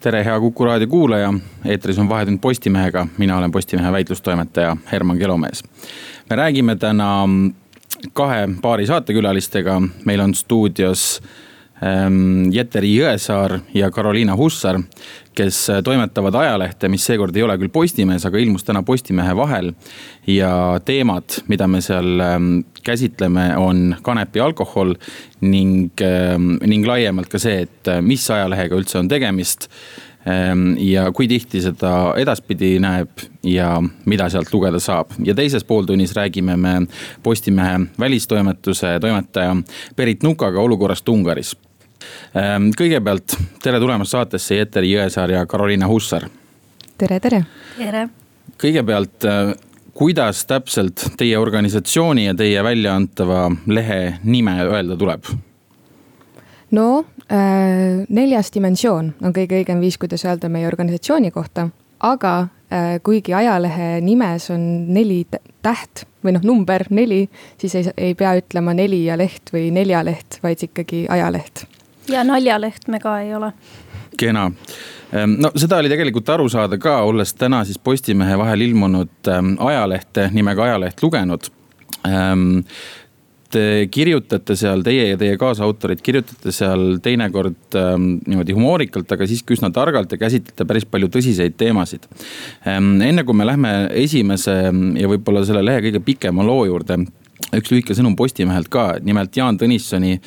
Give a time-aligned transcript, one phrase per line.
[0.00, 1.32] tere, hea Kuku raadio kuulaja,
[1.64, 5.64] eetris on Vahetund Postimehega, mina olen Postimehe väitlustoimetaja Herman Kelomees.
[6.30, 7.28] me räägime täna
[8.12, 11.22] kahe paari saatekülalistega, meil on stuudios
[12.52, 14.80] Jeteri Jõesaar ja Karoliina Hussar,
[15.38, 19.72] kes toimetavad ajalehte, mis seekord ei ole küll Postimehes, aga ilmus täna Postimehe vahel.
[20.26, 22.50] ja teemad, mida me seal ähm,
[22.82, 24.94] käsitleme, on kanep ja alkohol
[25.40, 29.70] ning, ähm, ning laiemalt ka see, et äh, mis ajalehega üldse on tegemist
[30.78, 35.14] ja kui tihti seda edaspidi näeb ja mida sealt lugeda saab.
[35.24, 36.74] ja teises pooltunnis räägime me
[37.22, 39.56] Postimehe välistoimetuse toimetaja
[39.96, 41.67] Berit Nukaga olukorrast Ungaris Ehm,
[42.78, 46.28] kõigepealt tere tulemast saatesse, Jeteri Jõesaar ja Karoliina Hussar.
[46.98, 47.44] tere, tere.
[47.76, 48.08] tere.
[48.58, 49.54] kõigepealt, äh,
[49.94, 55.24] kuidas täpselt teie organisatsiooni ja teie väljaantava lehe nime öelda tuleb?
[56.70, 61.68] no äh, neljas dimensioon on kõige õigem viis, kuidas öelda meie organisatsiooni kohta,
[62.00, 62.34] aga
[62.72, 65.24] äh, kuigi ajalehe nimes on neli
[65.62, 70.38] täht või noh, number neli, siis ei, ei pea ütlema neli ja leht või neljaleht,
[70.42, 71.66] vaid ikkagi ajaleht
[72.08, 73.52] ja naljaleht me ka ei ole.
[74.18, 74.50] kena,
[75.12, 79.54] ehm, no seda oli tegelikult aru saada ka, olles täna siis Postimehe vahel ilmunud ehm,
[79.70, 81.50] ajalehte nimega Ajaleht lugenud
[82.08, 82.62] ehm,
[83.52, 89.56] te kirjutate seal, teie ja teie kaasautorid kirjutate seal teinekord ähm, niimoodi humoorikalt, aga siiski
[89.56, 92.04] üsna targalt ja käsitlete päris palju tõsiseid teemasid
[92.68, 92.98] ähm,.
[93.04, 93.72] enne kui me lähme
[94.04, 97.00] esimese ja võib-olla selle lehe kõige pikema loo juurde
[97.56, 100.18] üks lühike sõnum Postimehelt ka, nimelt Jaan Tõnissoni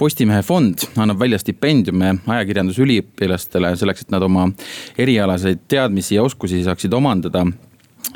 [0.00, 4.48] Postimehe fond annab välja stipendiume ajakirjandusüliõpilastele selleks, et nad oma
[5.00, 7.44] erialaseid teadmisi ja oskusi saaksid omandada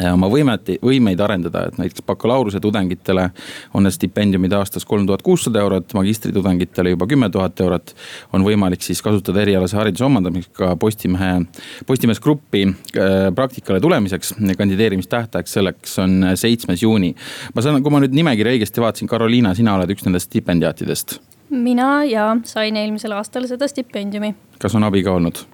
[0.02, 3.28] oma võimet, võimeid arendada, et näiteks bakalaureuse tudengitele
[3.74, 7.94] on need stipendiumid aastas kolm tuhat kuussada eurot, magistritudengitele juba kümme tuhat eurot.
[8.32, 11.44] on võimalik siis kasutada erialase hariduse omandamiseks ka Postimehe,
[11.86, 14.34] Postimees Gruppi äh, praktikale tulemiseks.
[14.58, 17.14] kandideerimistähtaeg selleks on seitsmes juuni.
[17.54, 21.20] ma saan, kui ma nüüd nimekirja õigesti vaatasin, Karoliina, sina oled üks nendest stipendiaatidest.
[21.50, 24.34] mina ja sain eelmisel aastal seda stipendiumi.
[24.58, 25.53] kas on abi ka olnud?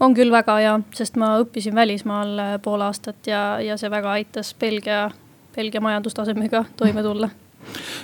[0.00, 4.16] On küll väga hea, sest ma õppisin välismaal äh, pool aastat ja, ja see väga
[4.18, 5.10] aitas Belgia,
[5.56, 7.30] Belgia majandustasemega toime tulla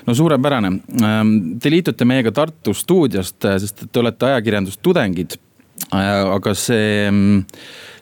[0.06, 1.30] no suurepärane, ähm,
[1.62, 5.38] te liitute meiega Tartu stuudiost, äh, sest te olete ajakirjandustudengid.
[5.94, 7.44] Äh, aga see mm,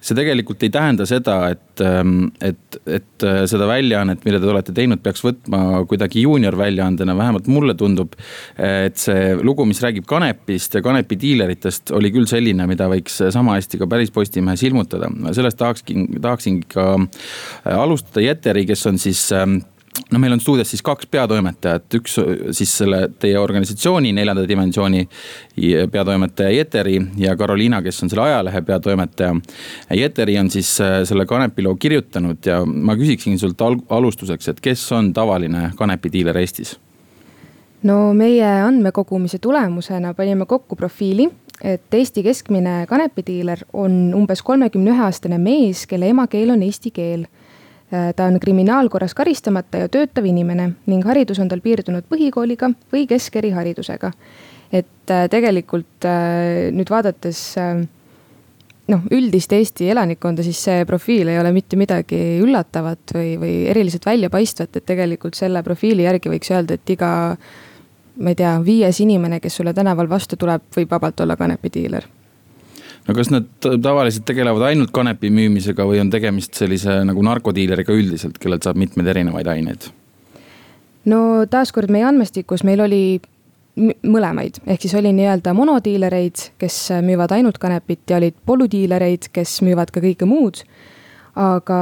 [0.05, 4.75] see tegelikult ei tähenda seda, et, ähm, et, et äh, seda väljaannet, mille te olete
[4.77, 8.17] teinud, peaks võtma kuidagi juuniorväljaandena, vähemalt mulle tundub.
[8.61, 13.81] et see lugu, mis räägib kanepist ja kanepidiileritest, oli küll selline, mida võiks sama hästi
[13.81, 15.09] ka päris Postimehes ilmutada.
[15.33, 19.63] sellest tahakski, tahaksingi ka äh, alustada Jeteri, kes on siis ähm,
[20.13, 22.17] no meil on stuudios siis kaks peatoimetajat, üks
[22.57, 25.05] siis selle teie organisatsiooni neljanda dimensiooni
[25.93, 29.35] peatoimetaja Jeteri ja Karoliina, kes on selle ajalehe peatoimetaja.
[29.95, 35.13] Jeteri on siis äh, selle kanepiloo kirjutanud ja ma küsiksin sult alustuseks, et kes on
[35.13, 36.79] tavaline kanepidiiler Eestis?
[37.85, 41.27] no meie andmekogumise tulemusena panime kokku profiili,
[41.61, 47.27] et Eesti keskmine kanepidiiler on umbes kolmekümne ühe aastane mees, kelle emakeel on eesti keel
[47.27, 47.44] Äh,
[47.91, 54.13] ta on kriminaalkorras karistamata ja töötav inimene ning haridus on tal piirdunud põhikooliga või keskeriharidusega.
[54.73, 57.43] et äh, tegelikult äh, nüüd vaadates
[58.89, 64.07] noh, üldist Eesti elanikkonda, siis see profiil ei ole mitte midagi üllatavat või, või eriliselt
[64.07, 67.13] väljapaistvat, et tegelikult selle profiili järgi võiks öelda, et iga
[68.17, 72.07] ma ei tea, viies inimene, kes sulle tänaval vastu tuleb, võib vabalt olla kanepidiiler
[73.09, 78.39] no kas nad tavaliselt tegelevad ainult kanepi müümisega või on tegemist sellise nagu narkodiileriga üldiselt,
[78.41, 79.91] kellelt saab mitmeid erinevaid aineid?
[81.11, 81.21] no
[81.51, 83.05] taaskord meie andmestikus meil oli
[83.75, 89.91] mõlemaid, ehk siis oli nii-öelda monodiilereid, kes müüvad ainult kanepit ja olid polüdiilereid, kes müüvad
[89.95, 90.63] ka kõike muud.
[91.35, 91.77] aga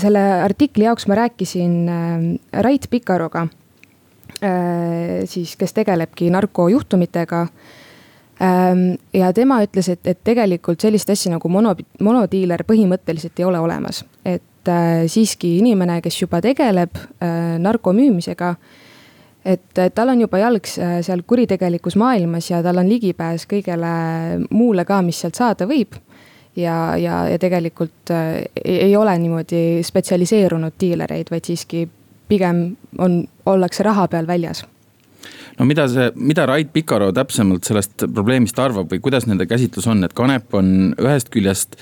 [0.00, 3.42] selle artikli jaoks ma rääkisin äh, Rait Pikaroga,
[4.40, 7.42] äh, siis kes tegelebki narkojuhtumitega
[9.12, 11.74] ja tema ütles, et, et tegelikult sellist asja nagu mono,
[12.04, 14.04] monodiiler põhimõtteliselt ei ole olemas.
[14.24, 18.54] et äh, siiski inimene, kes juba tegeleb äh, narko müümisega,
[19.44, 23.92] et, tal on juba jalg äh, seal kuritegelikus maailmas ja tal on ligipääs kõigele
[24.50, 25.98] muule ka, mis sealt saada võib.
[26.56, 31.88] ja, ja, ja tegelikult ei, ei ole niimoodi spetsialiseerunud diilereid, vaid siiski
[32.28, 34.64] pigem on, ollakse raha peal väljas
[35.58, 40.04] no mida see, mida Rait Pikaro täpsemalt sellest probleemist arvab või kuidas nende käsitlus on,
[40.06, 41.78] et kanep on ühest küljest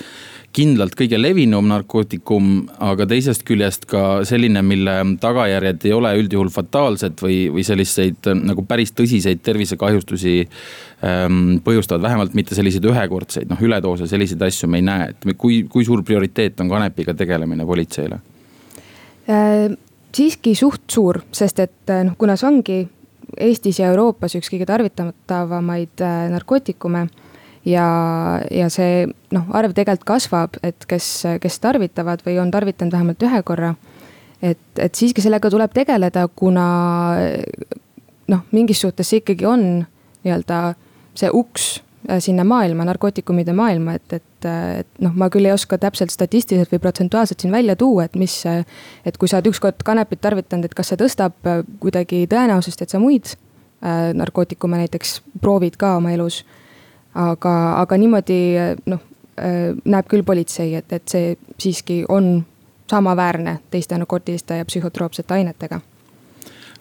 [0.57, 2.51] kindlalt kõige levinum narkootikum,
[2.81, 8.63] aga teisest küljest ka selline, mille tagajärjed ei ole üldjuhul fataalsed või, või selliseid nagu
[8.65, 14.87] päris tõsiseid tervisekahjustusi ähm, põhjustavad, vähemalt mitte selliseid ühekordseid, noh üledoose, selliseid asju me ei
[14.87, 18.21] näe, et kui, kui suur prioriteet on kanepiga tegelemine politseile
[19.29, 19.67] äh,?
[20.17, 22.77] siiski suht suur, sest et noh, kuna see ongi
[23.37, 27.07] Eestis ja Euroopas üks kõige tarvitatavamaid äh, narkootikume
[27.67, 27.87] ja,
[28.51, 31.09] ja see noh, arv tegelikult kasvab, et kes,
[31.43, 33.75] kes tarvitavad või on tarvitanud vähemalt ühe korra.
[34.41, 36.67] et, et siiski sellega tuleb tegeleda, kuna
[38.27, 39.67] noh, mingis suhtes see ikkagi on
[40.23, 40.61] nii-öelda
[41.17, 41.77] see uks
[42.19, 44.45] sinna maailma, narkootikumide maailma, et, et,
[44.79, 48.35] et noh, ma küll ei oska täpselt statistiliselt või protsentuaalselt siin välja tuua, et mis.
[48.47, 52.93] et kui sa oled ükskord kanepit tarvitanud, et kas see tõstab äh, kuidagi tõenäosust, et
[52.93, 56.43] sa muid äh, narkootikume näiteks proovid ka oma elus
[57.17, 58.39] aga, aga niimoodi
[58.85, 59.03] noh,
[59.35, 62.39] äh, näeb küll politsei, et, et see siiski on
[62.87, 65.81] samaväärne teiste narkootiliste ja psühhotroopsete ainetega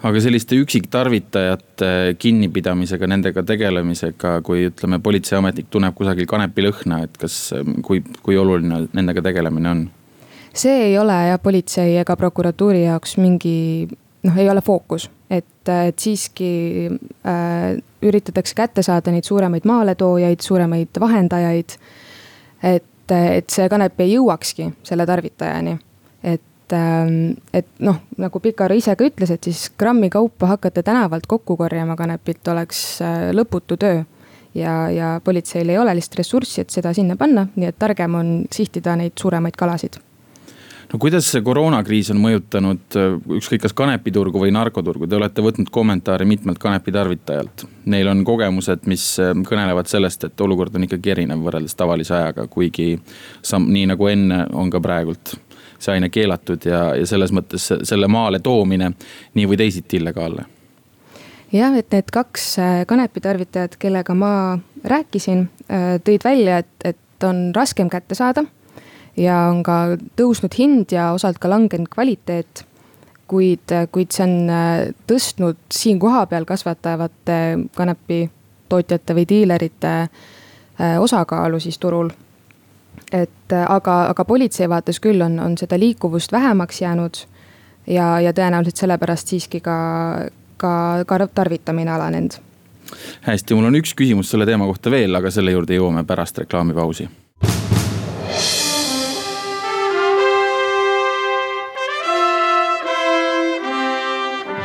[0.04, 7.38] aga selliste üksiktarvitajate kinnipidamisega, nendega tegelemisega, kui ütleme, politseiametnik tunneb kusagil kanepilõhna, et kas,
[7.86, 9.86] kui, kui oluline nendega tegelemine on?
[10.56, 13.84] see ei ole jah politsei ega prokuratuuri jaoks mingi
[14.24, 16.50] noh, ei ole fookus, et, et siiski
[16.88, 21.76] äh, üritatakse kätte saada neid suuremaid maaletoojaid, suuremaid vahendajaid.
[22.62, 25.76] et, et see kanep ei jõuakski selle tarvitajani.
[26.72, 31.56] Ähm, et noh, nagu Pikar ise ka ütles, et siis grammi kaupa hakata tänavalt kokku
[31.56, 34.04] korjama kanepit oleks äh, lõputu töö.
[34.56, 38.30] Ja, ja politseil ei ole lihtsalt ressurssi, et seda sinna panna, nii et targem on
[38.52, 39.98] sihtida neid suuremaid kalasid.
[40.92, 45.70] No kuidas see koroonakriis on mõjutanud äh, ükskõik kas kanepiturgu või narkoturgu, te olete võtnud
[45.74, 47.66] kommentaare mitmelt kanepitarvitajalt.
[47.90, 52.46] Neil on kogemused, mis äh, kõnelevad sellest, et olukord on ikkagi erinev võrreldes tavalise ajaga,
[52.50, 52.94] kuigi
[53.42, 55.34] sam-, nii nagu enne on ka praegult
[55.78, 58.92] see aine keelatud ja, ja selles mõttes selle maale toomine
[59.34, 60.46] nii või teisiti illegaalne
[61.52, 65.48] jah, et need kaks äh, kanepitarvitajat, kellega ma rääkisin,
[66.06, 68.44] tõid välja, et, et on raskem kätte saada
[69.16, 72.64] ja on ka tõusnud hind ja osalt ka langenud kvaliteet.
[73.26, 74.80] kuid, kuid see on äh,
[75.10, 77.38] tõstnud siin kohapeal kasvatavate
[77.74, 82.10] kanepitootjate või diilerite äh, osakaalu siis turul.
[83.12, 87.22] Et äh, aga, aga politsei vaates küll on, on seda liikuvust vähemaks jäänud
[87.86, 89.76] ja, ja tõenäoliselt sellepärast siiski ka,
[90.56, 90.72] ka,
[91.06, 92.40] ka tarvitamine alanenud
[93.26, 97.08] hästi, mul on üks küsimus selle teema kohta veel, aga selle juurde jõuame pärast reklaamipausi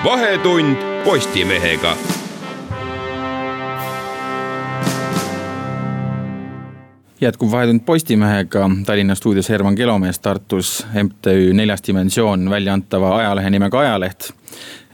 [0.04, 0.76] vahetund
[1.06, 1.96] Postimehega.
[7.22, 13.80] Jätkub Vahetund Postimehega, Tallinna stuudios Herman Kelomees, Tartus MTÜ Neljas Dimensioon välja antava ajalehe nimega
[13.80, 14.32] Ajaleht.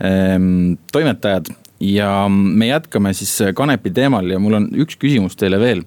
[0.03, 1.45] Ehm, toimetajad
[1.79, 5.83] ja me jätkame siis kanepi teemal ja mul on üks küsimus teile veel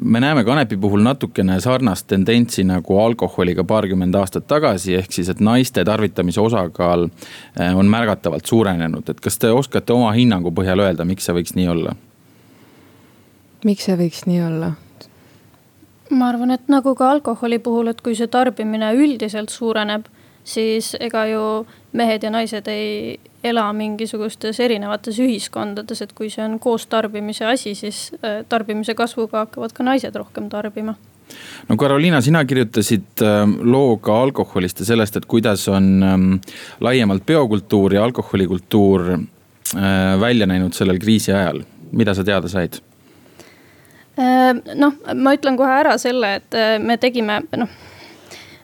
[0.00, 5.40] me näeme kanepi puhul natukene sarnast tendentsi nagu alkoholiga paarkümmend aastat tagasi, ehk siis, et
[5.40, 7.08] naiste tarvitamise osakaal
[7.60, 11.56] eh, on märgatavalt suurenenud, et kas te oskate oma hinnangu põhjal öelda, miks see võiks
[11.58, 11.96] nii olla?
[13.64, 14.72] miks see võiks nii olla?
[16.10, 20.08] Ma arvan, et nagu ka alkoholi puhul, et kui see tarbimine üldiselt suureneb,
[20.44, 21.42] siis ega ju
[21.96, 27.74] mehed ja naised ei ela mingisugustes erinevates ühiskondades, et kui see on koos tarbimise asi,
[27.74, 30.96] siis äh, tarbimise kasvuga hakkavad ka naised rohkem tarbima
[31.68, 36.28] no Karoliina, sina kirjutasid ähm, loo ka alkoholist ja sellest, et kuidas on ähm,
[36.80, 41.62] laiemalt biokultuur ja alkoholikultuur äh, välja näinud sellel kriisi ajal,
[41.92, 42.80] mida sa teada said?
[44.18, 47.78] Äh, noh, ma ütlen kohe ära selle, et me tegime, noh,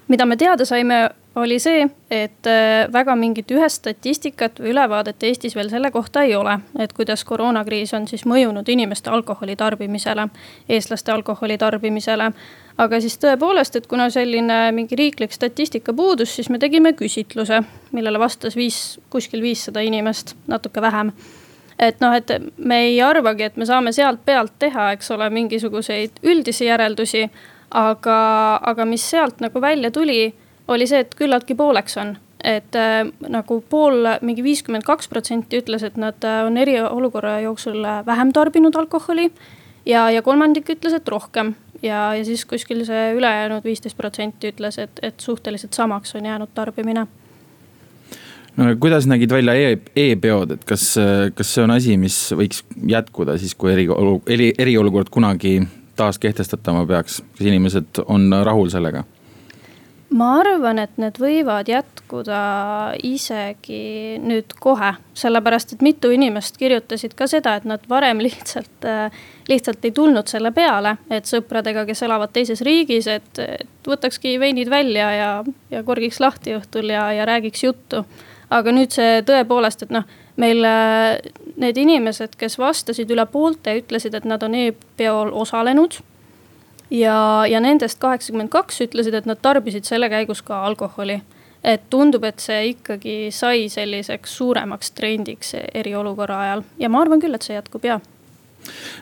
[0.09, 5.57] mida me teada saime oli see, et äh, väga mingit ühest statistikat või ülevaadet Eestis
[5.57, 6.59] veel selle kohta ei ole.
[6.79, 10.29] et kuidas koroonakriis on siis mõjunud inimeste alkoholi tarbimisele,
[10.69, 12.31] eestlaste alkoholi tarbimisele.
[12.79, 17.63] aga siis tõepoolest, et kuna selline mingi riiklik statistika puudus, siis me tegime küsitluse,
[17.93, 21.13] millele vastas viis, kuskil viissada inimest, natuke vähem
[21.79, 26.23] et noh, et me ei arvagi, et me saame sealt pealt teha, eks ole, mingisuguseid
[26.23, 27.31] üldisi järeldusi.
[27.71, 28.17] aga,
[28.63, 30.35] aga mis sealt nagu välja tuli
[30.69, 35.83] oli see, et küllaltki pooleks on et äh, nagu pool, mingi viiskümmend kaks protsenti ütles,
[35.87, 39.31] et nad äh, on eriolukorra jooksul äh, vähem tarbinud alkoholi.
[39.87, 44.79] ja, ja kolmandik ütles, et rohkem, ja, ja siis kuskil see ülejäänud viisteist protsenti ütles,
[44.79, 47.07] et, et suhteliselt samaks on jäänud tarbimine
[48.57, 50.95] no kuidas nägid välja e e-peod, et kas,
[51.35, 55.59] kas see on asi, mis võiks jätkuda siis, kui eriolu-, eri, eriolukord kunagi
[55.97, 59.05] taas kehtestatama peaks, kas inimesed on rahul sellega?
[60.17, 62.41] ma arvan, et need võivad jätkuda
[63.05, 68.87] isegi nüüd kohe, sellepärast et mitu inimest kirjutasid ka seda, et nad varem lihtsalt,
[69.51, 73.43] lihtsalt ei tulnud selle peale, et sõpradega, kes elavad teises riigis, et
[73.87, 75.33] võtakski veinid välja ja,
[75.75, 78.07] ja korgiks lahti õhtul ja, ja räägiks juttu.
[78.51, 80.05] Aga nüüd see tõepoolest, et noh,
[80.37, 80.63] meil
[81.57, 85.99] need inimesed, kes vastasid, üle poolte ütlesid, et nad on e-peol osalenud
[86.91, 91.23] ja, ja nendest kaheksakümmend kaks ütlesid, et nad tarbisid selle käigus ka alkoholi.
[91.67, 97.35] et tundub, et see ikkagi sai selliseks suuremaks trendiks eriolukorra ajal ja ma arvan küll,
[97.35, 97.99] et see jätkub ja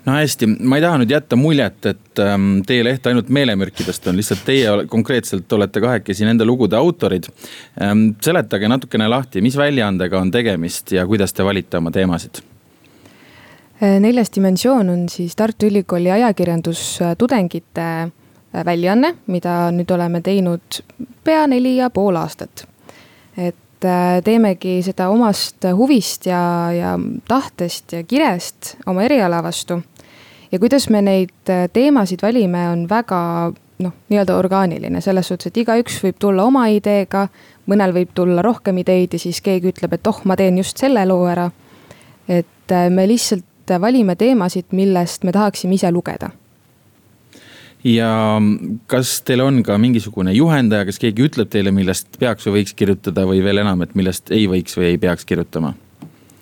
[0.04, 4.18] no hästi, ma ei taha nüüd jätta muljet, et ähm, teie leht ainult meelemürkidest on,
[4.20, 7.30] lihtsalt teie konkreetselt olete kahekesi nende lugude autorid
[7.82, 8.10] ähm,.
[8.24, 12.44] seletage natukene lahti, mis väljaandega on tegemist ja kuidas te valite oma teemasid
[13.82, 20.78] Äh, neljas dimensioon on siis Tartu Ülikooli ajakirjandustudengite äh, väljaanne, mida nüüd oleme teinud
[21.24, 22.68] pea neli ja pool aastat.
[23.36, 23.56] et
[23.88, 26.40] äh, teemegi seda omast huvist ja,
[26.74, 26.94] ja
[27.28, 29.82] tahtest ja kirest oma eriala vastu.
[30.52, 35.98] ja kuidas me neid teemasid valime, on väga noh, nii-öelda orgaaniline selles suhtes, et igaüks
[36.04, 37.26] võib tulla oma ideega,
[37.66, 41.06] mõnel võib tulla rohkem ideid ja siis keegi ütleb, et oh, ma teen just selle
[41.06, 41.50] loo ära.
[42.28, 46.30] et me lihtsalt et valime teemasid, millest me tahaksime ise lugeda
[47.84, 48.40] ja
[48.86, 53.26] kas teil on ka mingisugune juhendaja, kas keegi ütleb teile, millest peaks või võiks kirjutada
[53.28, 55.74] või veel enam, et millest ei võiks või ei peaks kirjutama?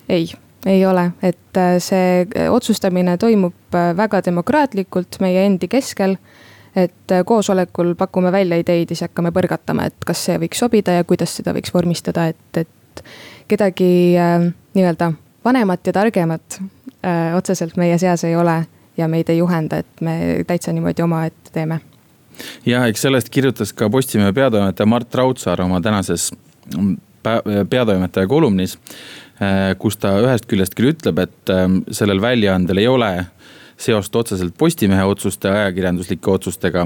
[0.08, 0.30] ei,
[0.66, 6.16] ei ole, et äh, see otsustamine toimub äh, väga demokraatlikult meie endi keskel.
[6.76, 11.00] et äh, koosolekul pakume välja ideid ja siis hakkame põrgatama, et kas see võiks sobida
[11.00, 13.04] ja kuidas seda võiks vormistada, et, et
[13.48, 15.12] kedagi äh, nii-öelda
[15.44, 16.60] vanemat ja targemat
[17.04, 18.62] äh, otseselt meie seas ei ole
[19.02, 21.80] ja meid ei juhenda, et me täitsa niimoodi omaette teeme.
[22.66, 26.30] ja eks sellest kirjutas ka Postimehe peatoimetaja Mart Raudsaar oma tänases
[27.70, 28.78] peatoimetaja kolumnis.
[29.42, 33.10] Äh, kus ta ühest küljest küll ütleb, et ähm, sellel väljaandel ei ole
[33.82, 36.84] seost otseselt Postimehe otsuste, ajakirjanduslike otsustega.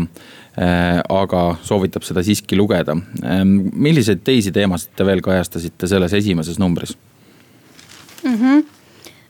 [0.57, 2.97] Äh, aga soovitab seda siiski lugeda.
[3.25, 6.97] Ähm, milliseid teisi teemasid te veel kajastasite selles esimeses numbris?
[8.25, 8.35] mm.
[8.35, 8.76] -hmm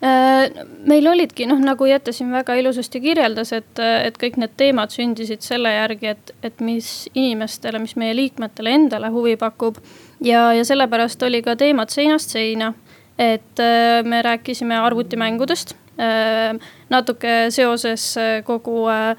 [0.00, 5.40] meil olidki noh, nagu Jette siin väga ilusasti kirjeldas, et, et kõik need teemad sündisid
[5.44, 9.80] selle järgi, et, et mis inimestele, mis meie liikmetele endale huvi pakub.
[10.20, 12.74] ja, ja sellepärast oli ka teemad seinast seina.
[13.18, 15.74] et äh, me rääkisime arvutimängudest,
[16.92, 19.16] natuke seoses kogu Äh,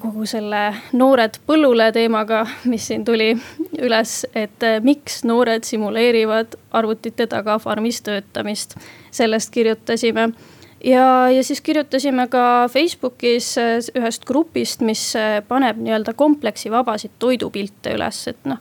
[0.00, 3.34] kogu selle noored põllule teemaga, mis siin tuli
[3.80, 8.76] üles, et äh, miks noored simuleerivad arvutite taga farmis töötamist.
[9.10, 10.30] sellest kirjutasime
[10.84, 15.12] ja, ja siis kirjutasime ka Facebookis äh, ühest grupist, mis
[15.48, 18.58] paneb nii-öelda kompleksivabasid toidupilte üles, et noh.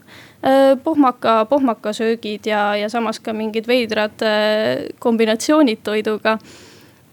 [0.84, 4.24] pohmaka, pohmakasöögid ja, ja samas ka mingid veidrad
[5.00, 6.40] kombinatsioonid toiduga.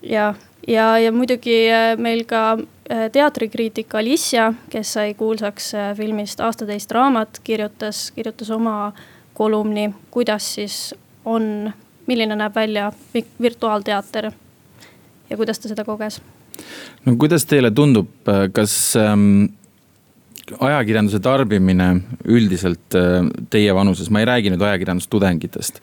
[0.03, 0.35] ja,
[0.67, 1.67] ja, ja muidugi
[1.99, 2.57] meil ka
[3.13, 8.93] teatrikriitik Alicia, kes sai kuulsaks äh, filmist Aastateist raamat, kirjutas, kirjutas oma
[9.35, 11.73] kolumni, kuidas siis on,
[12.07, 12.93] milline näeb välja
[13.43, 14.31] virtuaalteater
[15.31, 16.21] ja kuidas ta seda koges.
[17.05, 19.45] no kuidas teile tundub, äh, kas ähm,
[20.55, 21.89] ajakirjanduse tarbimine
[22.31, 25.81] üldiselt äh, teie vanuses, ma ei räägi nüüd ajakirjandustudengitest.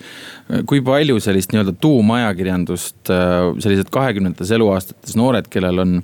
[0.70, 5.98] kui palju sellist nii-öelda tuumajakirjandust, äh, sellised kahekümnendates eluaastates noored, kellel on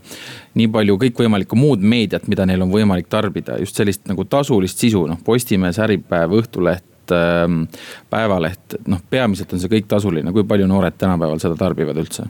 [0.60, 5.06] nii palju kõikvõimalikku muud meediat, mida neil on võimalik tarbida, just sellist nagu tasulist sisu,
[5.08, 7.63] noh Postimees, Äripäev, Õhtuleht ähm,
[8.10, 12.28] Päevaleht, noh peamiselt on see kõik tasuline, kui palju noored tänapäeval seda tarbivad üldse?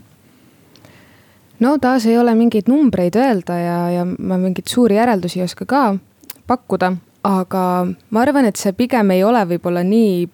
[1.60, 5.66] no taas ei ole mingeid numbreid öelda ja, ja ma mingeid suuri järeldusi ei oska
[5.66, 5.82] ka
[6.50, 6.94] pakkuda,
[7.30, 7.64] aga
[8.10, 10.28] ma arvan, et see pigem ei ole võib-olla nii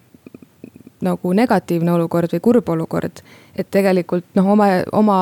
[1.05, 3.21] nagu negatiivne olukord või kurb olukord.
[3.55, 5.17] et tegelikult noh, oma, oma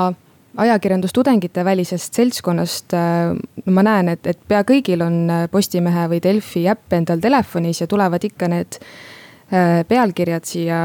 [0.58, 3.34] ajakirjandustudengite välisest seltskonnast äh,
[3.66, 7.88] ma näen, et, et pea kõigil on äh, Postimehe või Delfi äpp endal telefonis ja
[7.90, 10.84] tulevad ikka need äh, pealkirjad siia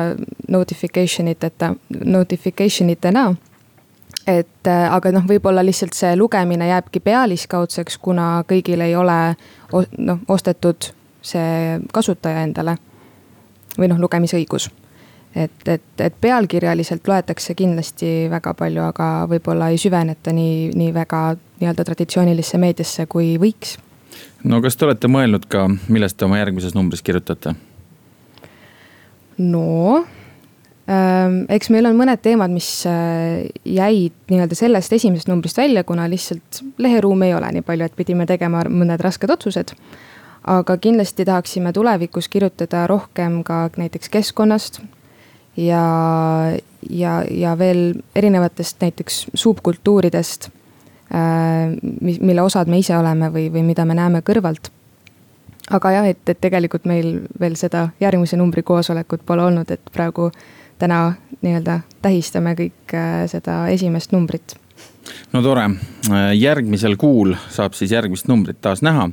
[0.48, 1.74] notification iteta,
[2.04, 3.28] notification itena
[4.28, 9.16] et äh, aga noh, võib-olla lihtsalt see lugemine jääbki pealiskaudseks, kuna kõigil ei ole
[9.73, 10.90] noh, ostetud
[11.25, 12.76] see kasutaja endale.
[13.78, 14.70] või noh, lugemisõigus.
[15.37, 21.37] et, et, et pealkirjaliselt loetakse kindlasti väga palju, aga võib-olla ei süveneta nii, nii väga
[21.61, 23.78] nii-öelda traditsioonilisse meediasse, kui võiks.
[24.44, 27.54] no kas te olete mõelnud ka, millest te oma järgmises numbris kirjutate?
[29.38, 30.04] no
[30.88, 36.62] eks meil on mõned teemad, mis äh, jäid nii-öelda sellest esimesest numbrist välja, kuna lihtsalt
[36.80, 39.75] leheruumi ei ole nii palju, et pidime tegema mõned rasked otsused.
[40.49, 44.80] aga kindlasti tahaksime tulevikus kirjutada rohkem ka näiteks keskkonnast,
[45.59, 45.83] ja,
[46.90, 50.49] ja, ja veel erinevatest näiteks subkultuuridest,
[51.12, 54.71] äh, mis, mille osad me ise oleme või, või mida me näeme kõrvalt.
[55.71, 60.30] aga jah, et, et tegelikult meil veel seda järgmise numbri koosolekut pole olnud, et praegu
[60.78, 64.56] täna nii-öelda tähistame kõik äh, seda esimest numbrit
[65.32, 65.64] no tore,
[66.35, 69.11] järgmisel kuul saab siis järgmist numbrit taas näha.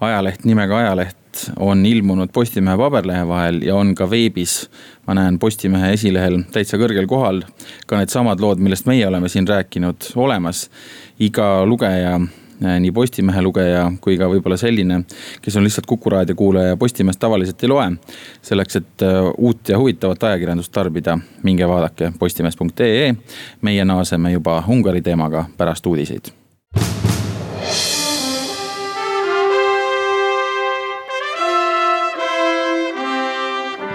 [0.00, 1.16] ajaleht nimega Ajaleht
[1.56, 4.70] on ilmunud Postimehe paberlehe vahel ja on ka veebis.
[5.06, 7.42] ma näen Postimehe esilehel täitsa kõrgel kohal
[7.86, 10.70] ka needsamad lood, millest meie oleme siin rääkinud, olemas.
[11.18, 12.20] iga lugeja
[12.60, 15.02] nii Postimehe lugeja kui ka võib-olla selline,
[15.42, 17.86] kes on lihtsalt Kuku raadio kuulaja ja Postimeest tavaliselt ei loe.
[18.42, 23.14] selleks, et äh, uut ja huvitavat ajakirjandust tarbida, minge vaadake postimees.ee.
[23.62, 26.34] meie naaseme juba Ungari teemaga pärast uudiseid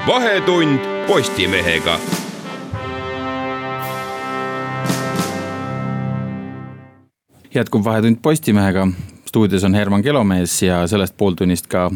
[0.08, 2.25] vahetund Postimehega.
[7.56, 8.88] Jätkub Vahetund Postimehega.
[9.26, 11.92] stuudios on Herman Kelomees ja sellest pooltunnist ka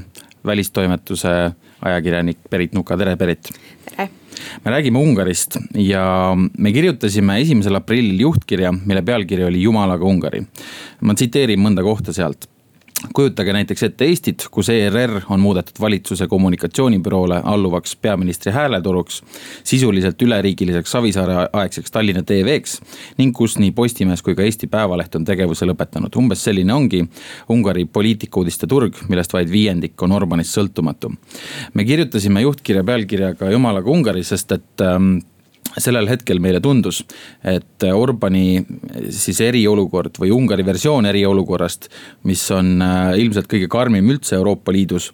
[0.46, 1.52] välistoimetuse
[1.82, 3.50] ajakirjanik Berit Nuka, tere Berit.
[3.90, 4.10] tere
[4.66, 10.46] me räägime Ungarist ja me kirjutasime esimesel aprillil juhtkirja, mille pealkiri oli Jumalaga Ungari.
[11.02, 12.48] ma tsiteerin mõnda kohta sealt
[13.14, 19.22] kujutage näiteks ette Eestit, kus ERR on muudetud valitsuse kommunikatsioonibüroole alluvaks peaministri hääletoruks,
[19.64, 22.80] sisuliselt üleriigiliseks Savisaare aegseks Tallinna TV-ks
[23.18, 26.16] ning kus nii Postimees kui ka Eesti Päevaleht on tegevuse lõpetanud.
[26.18, 27.06] umbes selline ongi
[27.50, 31.12] Ungari poliitikauudiste turg, millest vaid viiendik on Orbanist sõltumatu.
[31.74, 35.20] me kirjutasime juhtkirja pealkirjaga Jumalaga Ungari, sest et ähm,
[35.78, 37.04] sellel hetkel meile tundus,
[37.44, 38.62] et Orbani
[39.14, 41.90] siis eriolukord või Ungari versioon eriolukorrast,
[42.30, 45.12] mis on äh, ilmselt kõige karmim üldse Euroopa Liidus,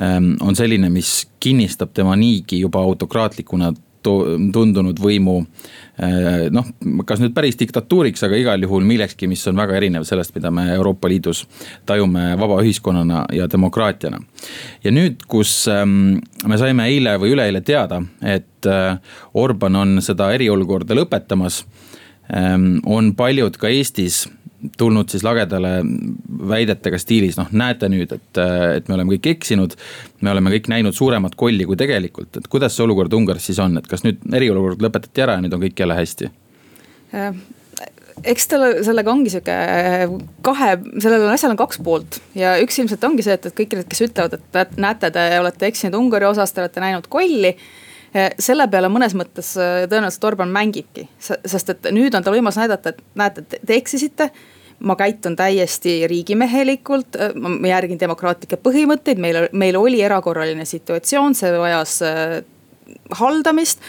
[0.00, 3.72] ähm, on selline, mis kinnistab tema niigi juba autokraatlikuna
[4.04, 6.68] tundunud võimu eh, noh,
[7.06, 10.68] kas nüüd päris diktatuuriks, aga igal juhul millekski, mis on väga erinev sellest, mida me
[10.74, 11.44] Euroopa Liidus
[11.86, 14.20] tajume vaba ühiskonnana ja demokraatiana.
[14.84, 20.32] ja nüüd, kus ehm, me saime eile või üleeile teada, et eh, Orban on seda
[20.36, 21.64] eriolukorda lõpetamas,
[22.30, 24.24] ehm, on paljud ka Eestis
[24.78, 25.76] tulnud siis lagedale
[26.48, 28.40] väidetega stiilis, noh näete nüüd, et,
[28.78, 29.76] et me oleme kõik eksinud.
[30.20, 33.76] me oleme kõik näinud suuremat kolli kui tegelikult, et kuidas see olukord Ungaris siis on,
[33.78, 36.30] et kas nüüd eriolukord lõpetati ära ja nüüd on kõik jälle hästi?
[37.14, 37.30] Äh,
[38.34, 39.56] eks tal sellega ongi sihuke
[40.46, 40.74] kahe,
[41.04, 44.06] sellel asjal on kaks poolt ja üks ilmselt ongi see, et, et kõik need, kes
[44.08, 47.64] ütlevad, et näete, te olete eksinud Ungari osas, te olete näinud kolli äh,
[48.38, 53.02] selle peale mõnes mõttes tõenäoliselt Orban mängibki, sest et nüüd on tal võimalus näidata, et
[53.18, 54.30] näete, te eksisite
[54.78, 62.00] ma käitun täiesti riigimehelikult, ma järgin demokraatlikke põhimõtteid, meil, meil oli erakorraline situatsioon, see vajas
[62.04, 62.40] äh,
[63.20, 63.80] haldamist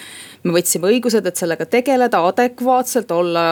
[0.45, 3.43] me võtsime õigused, et sellega tegeleda adekvaatselt, olla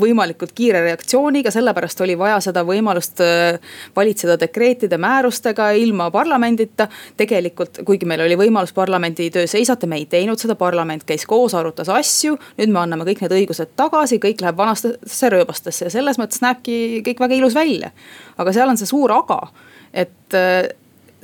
[0.00, 3.60] võimalikult kiire reaktsiooniga, sellepärast oli vaja seda võimalust äh,
[3.96, 6.88] valitseda dekreetide, määrustega ilma parlamendita.
[7.16, 11.54] tegelikult, kuigi meil oli võimalus parlamendi töö seisata, me ei teinud seda, parlament käis koos,
[11.54, 12.38] arutas asju.
[12.58, 17.02] nüüd me anname kõik need õigused tagasi, kõik läheb vanastesse rööbastesse ja selles mõttes näebki
[17.06, 17.94] kõik väga ilus välja.
[18.38, 19.40] aga seal on see suur aga,
[19.94, 20.66] et äh,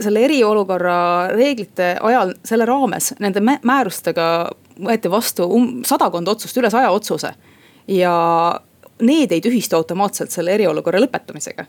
[0.01, 0.99] selle eriolukorra
[1.33, 4.27] reeglite ajal, selle raames nende määrustega
[4.83, 7.33] võeti vastu um-, sadakond otsust, üle saja otsuse.
[7.89, 8.13] ja
[9.01, 11.67] need ei tühistu automaatselt selle eriolukorra lõpetamisega.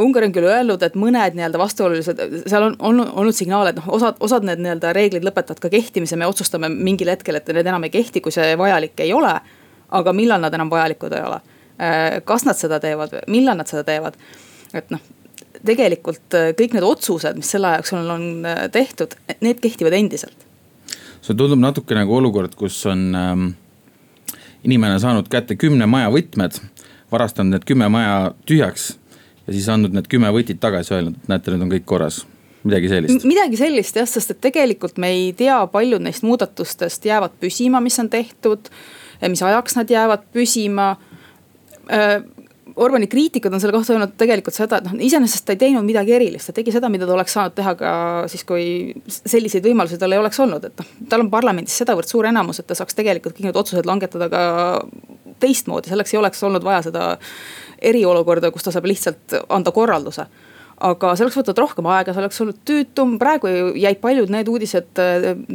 [0.00, 3.86] Ungari on küll öelnud, et mõned nii-öelda vastuolulised, seal on olnud, olnud signaale, et noh,
[3.94, 7.86] osad, osad need nii-öelda reeglid lõpetavad ka kehtimise, me otsustame mingil hetkel, et need enam
[7.86, 9.34] ei kehti, kui see vajalik ei ole.
[9.94, 11.38] aga millal nad enam vajalikud ei ole?
[12.24, 14.18] Kas nad seda teevad, millal nad seda teevad?
[14.74, 14.98] et noh,
[15.66, 20.46] tegelikult äh, kõik need otsused, mis selle ajaks on, on äh, tehtud, need kehtivad endiselt.
[21.24, 23.46] see tundub natuke nagu olukord, kus on ähm,
[24.64, 26.60] inimene saanud kätte kümne maja võtmed,
[27.12, 28.94] varastanud need kümme maja tühjaks
[29.46, 32.22] ja siis andnud need kümme võtit tagasi, öelnud, et näete, nüüd on kõik korras
[32.64, 33.24] midagi sellist.
[33.28, 37.98] midagi sellist jah, sest et tegelikult me ei tea, paljud neist muudatustest jäävad püsima, mis
[38.00, 38.70] on tehtud.
[39.28, 40.96] mis ajaks nad jäävad püsima
[42.76, 46.16] Orbani kriitikud on selle kohta öelnud tegelikult seda, et noh, iseenesest ta ei teinud midagi
[46.16, 47.90] erilist, ta tegi seda, mida ta oleks saanud teha ka
[48.30, 48.64] siis, kui
[49.06, 50.88] selliseid võimalusi tal ei oleks olnud, et noh.
[51.10, 54.42] tal on parlamendis sedavõrd suur enamus, et ta saaks tegelikult kõik need otsused langetada ka
[55.44, 57.04] teistmoodi, selleks ei oleks olnud vaja seda
[57.78, 60.26] eriolukorda, kus ta saab lihtsalt anda korralduse
[60.84, 64.90] aga see oleks võtnud rohkem aega, see oleks olnud tüütum, praegu jäid paljud need uudised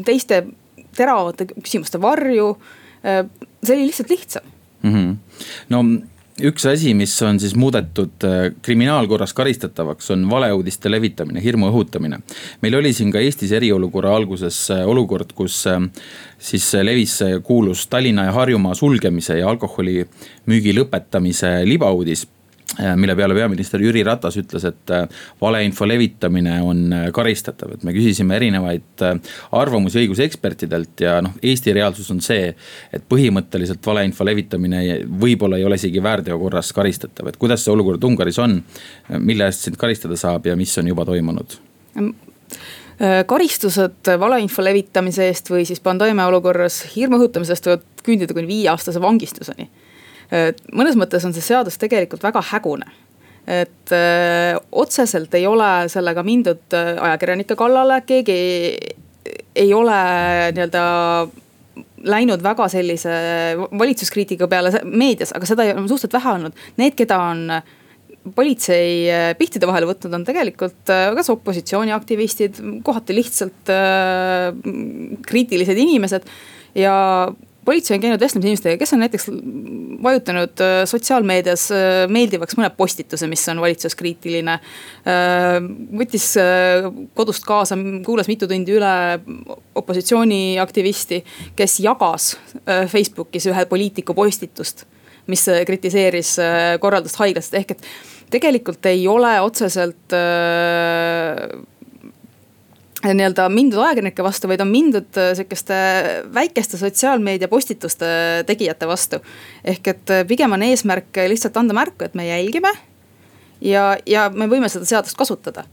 [0.07, 0.45] teiste
[0.95, 2.53] teravate küsimuste varju.
[3.03, 4.47] see oli lihtsalt lihtsam
[4.81, 4.93] mm.
[4.93, 5.17] -hmm.
[5.69, 5.83] no
[6.45, 12.21] üks asi, mis on siis muudetud äh, kriminaalkorras karistatavaks, on valeuudiste levitamine, hirmu õhutamine.
[12.61, 15.79] meil oli siin ka Eestis eriolukorra alguses äh, olukord, kus äh,
[16.39, 22.38] siis levis kuulus Tallinna ja Harjumaa sulgemise ja alkoholimüügi lõpetamise libauudis Äh,
[22.95, 25.05] mille peale peaminister Jüri Ratas ütles, et äh,
[25.41, 29.03] valeinfo levitamine on äh, karistatav, et me küsisime erinevaid
[29.57, 32.53] arvamusi õigusekspertidelt ja noh, Eesti reaalsus on see.
[32.93, 34.83] et põhimõtteliselt valeinfo levitamine
[35.21, 38.61] võib-olla ei ole isegi väärteo korras karistatav, et kuidas see olukord Ungaris on.
[39.19, 41.57] mille eest sind karistada saab ja mis on juba toimunud?
[43.27, 49.01] karistused valeinfo levitamise eest või siis pandeemia olukorras hirmu õhutamise eest võivad küündida kuni viieaastase
[49.01, 49.69] vangistuseni
[50.29, 52.89] mõnes mõttes on see seadus tegelikult väga hägune
[53.49, 58.35] et öö, otseselt ei ole sellega mindud ajakirjanike kallale, keegi
[59.55, 59.99] ei ole
[60.53, 60.83] nii-öelda
[62.09, 63.11] läinud väga sellise
[63.79, 66.63] valitsuskriitika peale meedias, aga seda on suhteliselt vähe olnud.
[66.79, 67.43] Need, keda on
[68.35, 74.51] politsei pihtide vahele võtnud, on tegelikult kas opositsiooniaktivistid, kohati lihtsalt äh,
[75.25, 76.27] kriitilised inimesed
[76.77, 76.95] ja
[77.69, 79.27] politsei on käinud vestlemas inimestega, kes on näiteks
[80.03, 84.55] vajutanud äh, sotsiaalmeedias äh, meeldivaks mõne postituse, mis on valitsuskriitiline.
[85.05, 85.57] Äh,
[86.01, 86.31] võttis
[87.17, 88.93] kodust kaasa, kuulas mitu tundi üle
[89.79, 91.21] opositsiooniaktivisti,
[91.59, 92.31] kes jagas
[92.65, 94.85] Facebookis ühe poliitiku postitust,
[95.29, 96.35] mis kritiseeris
[96.81, 97.85] korraldust haiglast, ehk et
[98.33, 100.15] tegelikult ei ole otseselt
[103.05, 105.79] nii-öelda mindud ajakirjanike vastu, vaid on mindud äh, sihukeste
[106.35, 108.05] väikeste sotsiaalmeedia postituste
[108.47, 109.21] tegijate vastu.
[109.63, 112.71] ehk et äh, pigem on eesmärk lihtsalt anda märku, et me jälgime.
[113.61, 115.63] ja, ja me võime seda seadust kasutada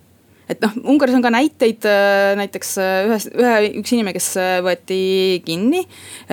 [0.51, 4.59] et noh, Ungaris on ka näiteid, äh, näiteks äh, ühes, ühe, üks inimene, kes äh,
[4.65, 5.01] võeti
[5.47, 5.85] kinni.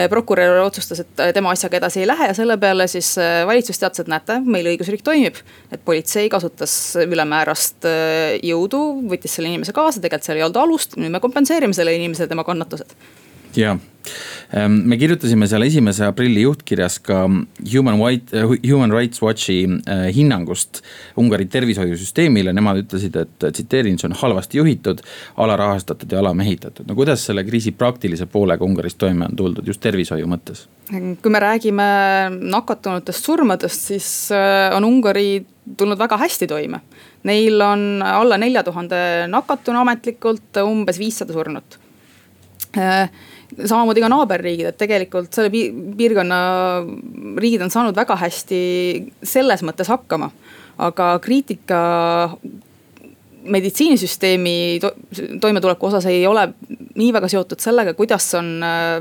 [0.10, 3.14] prokurör otsustas, et tema asjaga edasi ei lähe ja selle peale siis
[3.48, 5.38] valitsus teatas, et näete, meil õigusriik toimib.
[5.72, 7.86] et politsei kasutas ülemäärast
[8.44, 12.32] jõudu, võttis selle inimese kaasa, tegelikult seal ei olnud alust, nüüd me kompenseerime selle inimesele
[12.32, 12.98] tema kannatused
[13.56, 13.74] ja
[14.54, 17.24] ehm, me kirjutasime seal esimese aprilli juhtkirjas ka
[17.74, 20.82] Human White, eh, Human Rights Watchi eh, hinnangust
[21.20, 25.04] Ungari tervishoiusüsteemile, nemad ütlesid, et tsiteerin, see on halvasti juhitud,
[25.38, 26.88] alarahastatud ja alamehitatud.
[26.88, 30.68] no kuidas selle kriisi praktilise poolega Ungaris toime on tuldud just tervishoiu mõttes?
[30.90, 31.84] kui me räägime
[32.54, 34.08] nakatunutest surmadest, siis
[34.76, 35.46] on Ungari
[35.78, 36.82] tulnud väga hästi toime.
[37.24, 38.98] Neil on alla nelja tuhande
[39.32, 41.80] nakatunu ametlikult, umbes viissada surnut
[43.62, 46.40] samamoodi ka naaberriigid, et tegelikult selle piirkonna
[47.42, 48.62] riigid on saanud väga hästi
[49.24, 50.32] selles mõttes hakkama.
[50.84, 51.80] aga kriitika
[53.44, 54.92] meditsiinisüsteemi to
[55.42, 56.48] toimetuleku osas ei ole
[56.96, 58.96] nii väga seotud sellega, kuidas on äh,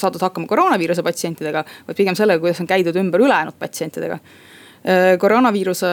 [0.00, 5.14] saadud hakkama koroonaviiruse patsientidega, vaid pigem sellega, kuidas on käidud ümber ülejäänud patsientidega äh,.
[5.20, 5.86] koroonaviiruse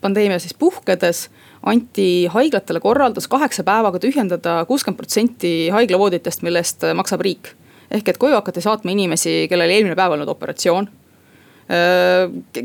[0.00, 1.28] pandeemia siis puhkedes
[1.68, 7.54] anti haiglatele korraldus kaheksa päevaga tühjendada kuuskümmend protsenti haiglavooditest, mille eest maksab riik.
[7.90, 10.88] ehk et koju hakati saatma inimesi, kellel eelmine päev olnud operatsioon.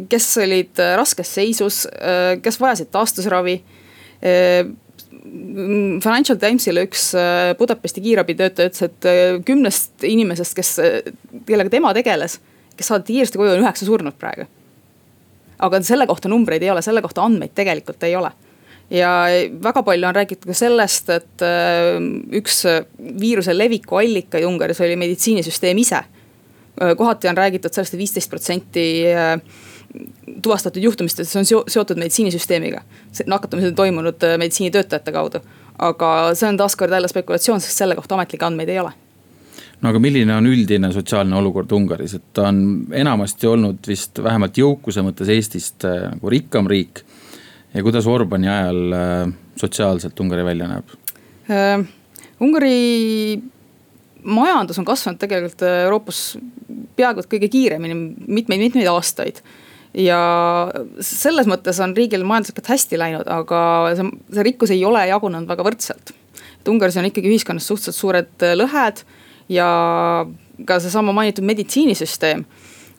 [0.10, 1.84] kes olid raskes seisus,
[2.42, 3.62] kes vajasid taastusravi.
[6.04, 7.12] Financial Timesile üks
[7.60, 10.76] Budapesti kiirabitöötaja ütles, et kümnest inimesest, kes,
[11.48, 12.39] kellega tema tegeles,
[12.78, 14.48] kes saadeti kiiresti koju, on üheksa surnud praegu
[15.63, 18.32] aga selle kohta numbreid ei ole, selle kohta andmeid tegelikult ei ole
[18.89, 19.10] ja
[19.63, 21.98] väga palju on räägitud ka sellest, et äh,
[22.39, 22.63] üks
[23.19, 26.04] viiruse leviku allikaid Ungaris oli meditsiinisüsteem ise.
[26.04, 29.38] Äh, kohati on räägitud sellest et, et viisteist protsenti äh,
[30.41, 32.82] tuvastatud juhtumistest on seotud meditsiinisüsteemiga.
[33.26, 35.39] nakatumised on toimunud meditsiinitöötajate kaudu,
[35.80, 38.91] aga see on taaskord jälle spekulatsioon, sest selle kohta ametlikke andmeid ei ole
[39.82, 44.58] no aga milline on üldine sotsiaalne olukord Ungaris, et ta on enamasti olnud vist vähemalt
[44.58, 47.04] jõukuse mõttes Eestist nagu rikkam riik
[47.74, 50.96] ja kuidas Orbani ajal äh, sotsiaalselt Ungari välja näeb
[51.50, 51.84] äh,?
[52.44, 53.42] Ungari
[54.24, 56.24] majandus on kasvanud tegelikult äh, Euroopas
[56.98, 59.42] peaaegu et kõige kiiremini mitmeid-mitmeid aastaid.
[59.94, 60.20] ja
[61.06, 63.60] selles mõttes on riigil majanduslikult hästi läinud, aga
[63.98, 66.14] see, see rikkus ei ole jagunenud väga võrdselt.
[66.62, 69.04] et Ungaris on ikkagi ühiskonnas suhteliselt suured äh, lõhed
[69.50, 69.68] ja
[70.66, 72.46] ka seesama mainitud meditsiinisüsteem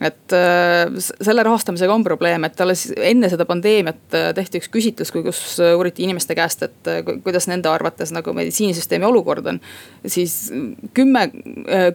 [0.04, 5.12] et äh, selle rahastamisega on probleem, et alles enne seda pandeemiat äh, tehti üks küsitlus,
[5.14, 6.90] kus äh, uuriti inimeste käest, et
[7.24, 9.60] kuidas nende arvates nagu meditsiinisüsteemi olukord on.
[10.06, 10.52] siis
[10.94, 11.28] kümme,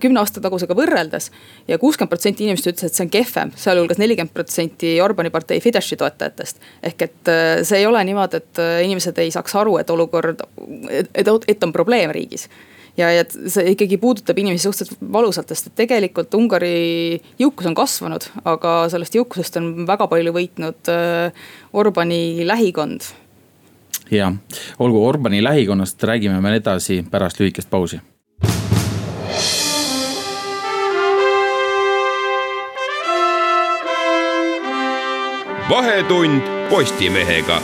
[0.02, 1.30] kümne aasta tagusega võrreldes
[1.68, 6.00] ja kuuskümmend protsenti inimestest ütles, et see on kehvem, sealhulgas nelikümmend protsenti Orbani partei Fideszi
[6.00, 6.60] toetajatest.
[6.84, 7.34] ehk et
[7.68, 10.44] see ei ole niimoodi, et inimesed ei saaks aru, et olukord,
[10.90, 12.50] et, et on probleem riigis
[12.98, 18.30] ja, ja see ikkagi puudutab inimesi suhteliselt valusalt, sest et tegelikult Ungari jõukus on kasvanud,
[18.50, 23.10] aga sellest jõukusest on väga palju võitnud äh, Orbani lähikond.
[24.12, 24.32] ja,
[24.80, 28.02] olgu Orbani lähikonnast räägime veel edasi pärast lühikest pausi.
[35.70, 37.62] vahetund Postimehega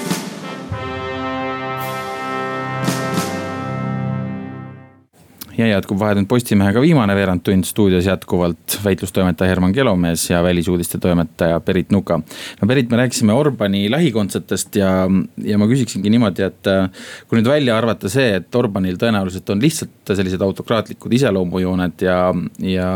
[5.57, 11.91] ja jätkub Vahetund Postimehega viimane veerandtund stuudios jätkuvalt väitlustoimetaja Herman Kelomees ja välisuudiste toimetaja Berit
[11.91, 12.19] Nuka.
[12.61, 15.07] no Berit, me rääkisime Orbani lähikondsetest ja,
[15.43, 16.89] ja ma küsiksingi niimoodi, et äh,
[17.27, 22.19] kui nüüd välja arvata see, et Orbanil tõenäoliselt on lihtsalt sellised autokraatlikud iseloomujooned ja,
[22.59, 22.89] ja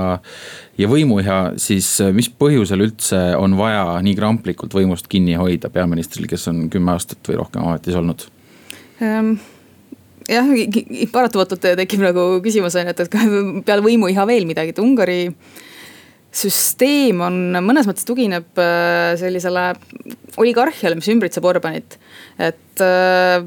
[0.80, 6.28] ja võimuiha, siis äh, mis põhjusel üldse on vaja nii kramplikult võimust kinni hoida peaministril,
[6.30, 8.28] kes on kümme aastat või rohkem ametis olnud
[9.00, 9.40] um.?
[10.30, 10.52] Jah,
[11.14, 13.18] paratamatult tekib nagu küsimus on ju, et, et
[13.68, 15.24] peale võimuiha veel midagi, et Ungari
[16.30, 19.72] süsteem on mõnes mõttes tugineb äh, sellisele
[20.40, 21.98] oligarhiale, mis ümbritseb Orbanit.
[22.38, 23.40] et äh,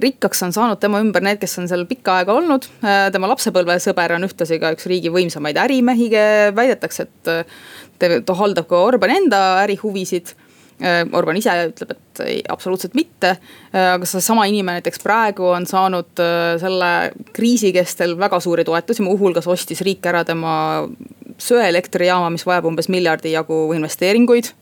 [0.00, 3.08] rikkaks on saanud tema ümber need, kes on seal pikka aega olnud äh,.
[3.10, 6.12] tema lapsepõlvesõber on ühtlasi ka üks riigi võimsamaid ärimehi,
[6.54, 10.49] väidetakse, et äh, ta haldab ka Orbani enda ärihuvisid Äh,
[11.12, 13.34] Orban ise ütleb, et ei, absoluutselt mitte.
[13.74, 16.92] Äh, aga seesama inimene näiteks praegu on saanud äh, selle
[17.36, 20.54] kriisi kestel väga suuri toetusi, muuhulgas ostis riik ära tema
[21.40, 24.52] söeelektrijaama, mis vajab umbes miljardi jagu investeeringuid.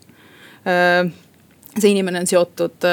[1.78, 2.84] see inimene on seotud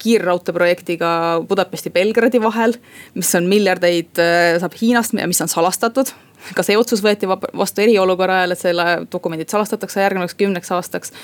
[0.00, 1.10] kiirraudteeprojektiga
[1.48, 2.74] Budapesti-Belgradi vahel,
[3.14, 4.16] mis on miljardeid,
[4.60, 6.10] saab Hiinast ja mis on salastatud
[6.54, 11.14] ka see otsus võeti vastu eriolukorra ajal, et selle dokumendid salastatakse järgnevaks kümneks aastaks.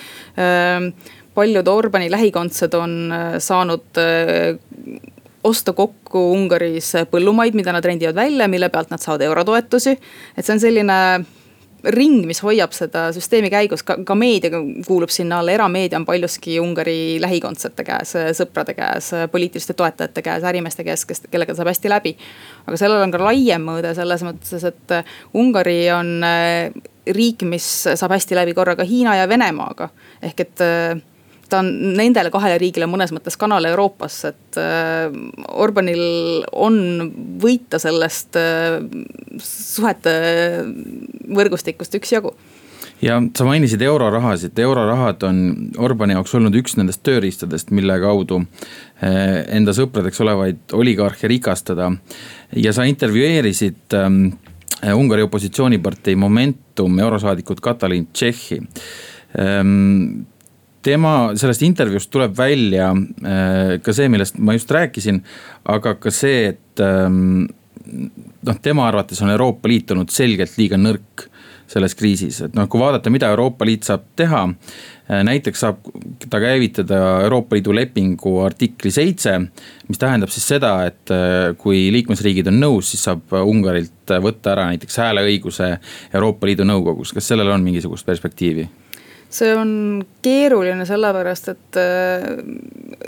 [0.41, 0.91] Ehm,
[1.35, 4.59] paljud Orbani lähikondsed on äh, saanud äh,
[5.45, 9.99] osta kokku Ungaris põllumaid, mida nad rendivad välja, mille pealt nad saavad eurotoetusi.
[10.37, 10.99] et see on selline
[11.85, 14.51] ring, mis hoiab seda süsteemi käigus, ka, ka meedia
[14.87, 20.85] kuulub sinna alla, erameedia on paljuski Ungari lähikondsete käes, sõprade käes, poliitiliste toetajate käes, ärimeeste
[20.87, 22.17] käes, kes, kellega saab hästi läbi.
[22.67, 24.99] aga sellel on ka laiem mõõde selles mõttes, et
[25.35, 26.73] Ungari on äh,
[27.07, 29.89] riik, mis saab hästi läbi korraga Hiina ja Venemaaga.
[30.23, 31.03] ehk et äh,
[31.55, 35.15] ta on nendele kahele riigile mõnes mõttes kanal Euroopasse, et äh,
[35.55, 36.81] Orbanil on
[37.43, 38.81] võita sellest äh,
[39.43, 40.17] suhete
[41.31, 42.35] võrgustikust üksjagu.
[43.03, 45.39] Ja sa mainisid eurorahasid, eurorahad on
[45.83, 51.93] Orbani jaoks olnud üks nendest tööriistadest, mille kaudu äh, enda sõpradeks olevaid oligarhe rikastada.
[52.57, 54.27] ja sa intervjueerisid ähm,
[54.95, 58.61] Ungari opositsioonipartei Momentum eurosaadikut Katalin Tšehhi
[59.39, 60.25] ähm,
[60.85, 65.23] tema, sellest intervjuust tuleb välja äh, ka see, millest ma just rääkisin,
[65.75, 67.47] aga ka see, et ähm,
[68.45, 71.29] noh, tema arvates on Euroopa Liit olnud selgelt liiga nõrk
[71.75, 74.43] selles kriisis, et noh, kui vaadata, mida Euroopa Liit saab teha.
[75.09, 75.81] Äh, näiteks saab
[76.31, 79.39] ta käivitada Euroopa Liidu lepingu artikli seitse,
[79.89, 84.69] mis tähendab siis seda, et äh, kui liikmesriigid on nõus, siis saab Ungarilt võtta ära
[84.73, 85.75] näiteks hääleõiguse
[86.13, 88.69] Euroopa Liidu nõukogus, kas sellel on mingisugust perspektiivi?
[89.35, 89.73] See on
[90.25, 92.29] keeruline sellepärast, et äh,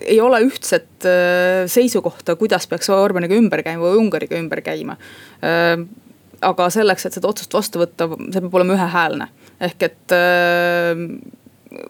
[0.07, 4.99] ei ole ühtset äh, seisukohta, kuidas peaks Orbaniga ümber käima või Ungariga ümber käima
[5.45, 5.79] äh,.
[6.47, 9.31] aga selleks, et seda otsust vastu võtta, see peab olema ühehäälne,
[9.71, 11.07] ehk et äh,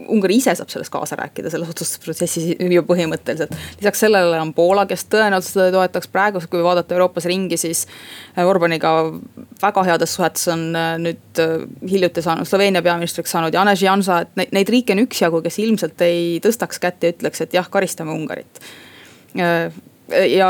[0.09, 3.53] Ungari ise saab selles kaasa rääkida, selles otsustusprotsessis ju põhimõtteliselt.
[3.81, 7.85] lisaks sellele on Poola, kes tõenäoliselt seda toetaks, praegu kui vaadata Euroopas ringi, siis
[8.39, 8.95] äh, Orbaniga
[9.63, 14.41] väga heades suhetes on äh, nüüd äh, hiljuti saanud, Sloveenia peaministriks saanud Janez Janša, et
[14.41, 18.17] neid, neid riike on üksjagu, kes ilmselt ei tõstaks kätt ja ütleks, et jah, karistame
[18.17, 18.65] Ungarit
[20.11, 20.49] ja,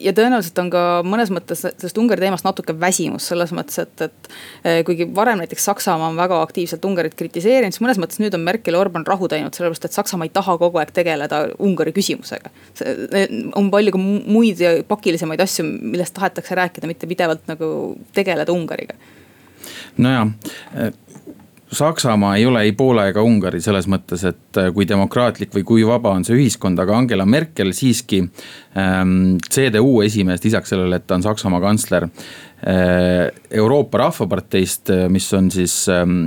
[0.00, 4.30] ja tõenäoliselt on ka mõnes mõttes sellest Ungari teemast natuke väsimus selles mõttes, et, et
[4.64, 8.44] eh, kuigi varem näiteks Saksamaa on väga aktiivselt Ungarit kritiseerinud, siis mõnes mõttes nüüd on
[8.46, 12.52] Merkel ja Orban rahu teinud, sellepärast et Saksamaa ei taha kogu aeg tegeleda Ungari küsimusega.
[13.58, 17.72] on palju ka muid ja pakilisemaid asju, millest tahetakse rääkida, mitte pidevalt nagu
[18.14, 18.98] tegeleda Ungariga.
[19.98, 20.30] nojah
[21.72, 25.84] Saksamaa ei ole ei Poola ega Ungari selles mõttes, et äh, kui demokraatlik või kui
[25.88, 28.20] vaba on see ühiskond, aga Angela Merkel siiski
[28.76, 33.30] ähm, CDU esimees, lisaks sellele, et ta on Saksamaa kantsler äh,.
[33.50, 36.20] Euroopa Rahvaparteist, äh, mis on siis ähm,,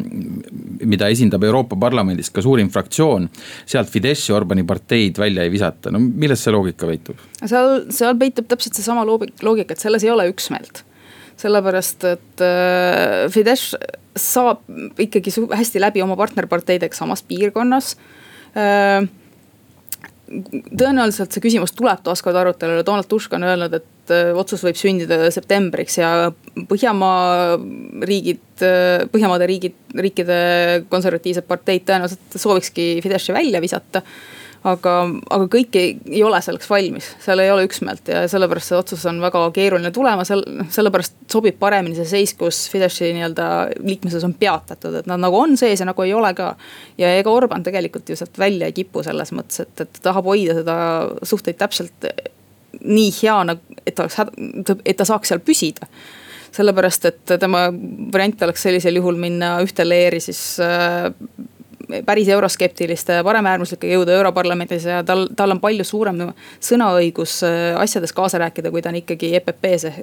[0.82, 3.30] mida esindab Euroopa Parlamendis ka suurim fraktsioon.
[3.66, 7.22] sealt Fideszi, Orbani parteid välja ei visata, no milles see loogika peitub?
[7.46, 10.84] seal, seal peitub täpselt seesama loogika, et selles ei ole üksmeelt
[11.42, 13.76] sellepärast et äh, Fidesz
[14.16, 14.64] saab
[15.02, 17.96] ikkagi hästi läbi oma partnerparteidega samas piirkonnas.
[18.56, 19.08] Äh,
[20.26, 25.20] tõenäoliselt see küsimus tuleb taaskord arutelule, Donald Tusk on öelnud, et äh, otsus võib sündida
[25.34, 26.14] septembriks ja
[26.70, 27.60] Põhjamaa
[28.08, 28.64] riigid,
[29.12, 30.40] Põhjamaade riigid, riikide
[30.90, 34.02] konservatiivsed parteid tõenäoliselt soovikski Fideszi välja visata
[34.66, 34.94] aga,
[35.36, 39.06] aga kõik ei, ei ole selleks valmis, seal ei ole üksmeelt ja sellepärast see otsus
[39.10, 40.42] on väga keeruline tulema, seal,
[40.74, 43.48] sellepärast sobib paremini see seis, kus Fideszi nii-öelda
[43.84, 46.54] liikmesus on peatatud, et nad nagu on sees ja nagu ei ole ka.
[46.98, 50.30] ja ega Orban tegelikult ju sealt välja ei kipu selles mõttes, et, et ta tahab
[50.32, 50.78] hoida seda
[51.24, 52.12] suhteid täpselt
[52.82, 54.22] nii hea, nagu, et ta oleks,
[54.84, 55.90] et ta saaks seal püsida
[56.56, 57.68] sellepärast, et tema
[58.14, 61.12] variant oleks sellisel juhul minna ühte leeri siis äh,
[62.06, 66.24] päris euroskeptiliste paremäärmuslike jõude europarlamendis ja tal, tal on palju suurem
[66.64, 70.02] sõnaõigus äh, asjades kaasa rääkida, kui ta on ikkagi EPP-s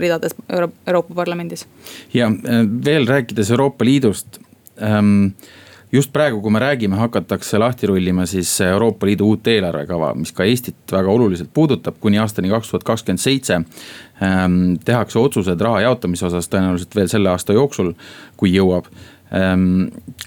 [0.00, 1.66] ridades Euro Euroopa Parlamendis.
[2.14, 4.40] ja äh, veel rääkides Euroopa Liidust
[4.82, 5.34] ähm,
[5.94, 10.44] just praegu, kui me räägime, hakatakse lahti rullima siis Euroopa Liidu uut eelarvekava, mis ka
[10.44, 13.60] Eestit väga oluliselt puudutab, kuni aastani kaks tuhat kakskümmend seitse.
[14.22, 17.92] Ähm, tehakse otsused raha jaotamise osas tõenäoliselt veel selle aasta jooksul,
[18.36, 18.90] kui jõuab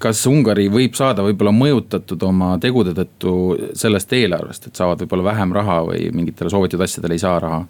[0.03, 3.33] kas Ungari võib saada võib-olla mõjutatud oma tegude tõttu
[3.77, 7.61] sellest eelarvest, et saavad võib-olla vähem raha või mingitele soovitud asjadele ei saa raha?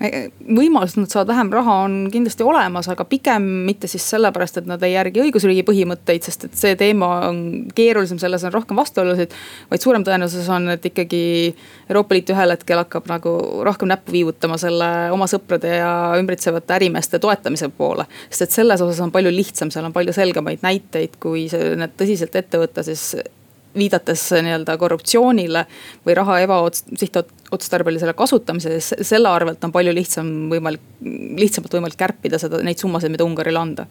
[0.00, 4.80] Võimalused, nad saavad vähem raha, on kindlasti olemas, aga pigem mitte siis sellepärast, et nad
[4.86, 7.42] ei järgi õigusriigi põhimõtteid, sest et see teema on
[7.76, 9.34] keerulisem, selles on rohkem vastuolusid.
[9.70, 11.22] vaid suurem tõenäosus on, et ikkagi
[11.90, 13.34] Euroopa Liit ühel hetkel hakkab nagu
[13.66, 18.08] rohkem näppu viivutama selle oma sõprade ja ümbritsevate ärimeeste toetamise poole.
[18.30, 21.92] sest et selles osas on palju lihtsam, seal on palju selgemaid näiteid, kui see, need
[22.00, 23.12] tõsiselt ette võtta, siis
[23.76, 25.64] viidates nii-öelda korruptsioonile
[26.06, 30.82] või raha ebaots-, sihtotstarbelisele kasutamisele, selle arvelt on palju lihtsam võimalik,
[31.38, 33.86] lihtsamalt võimalik kärpida seda, neid summasid, mida Ungarile anda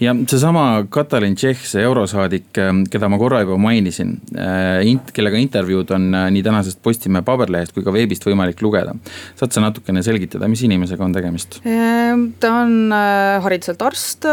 [0.00, 4.82] ja seesama Katalin Tšehh, see eurosaadik, ähm, keda ma korra juba mainisin, äh,
[5.16, 8.94] kellega intervjuud on äh, nii tänasest Postimehe paberlehest kui ka veebist võimalik lugeda.
[9.38, 11.60] saad sa natukene selgitada, mis inimesega on tegemist?
[11.64, 12.92] Ehm, ta on
[13.44, 14.28] hariduselt arst,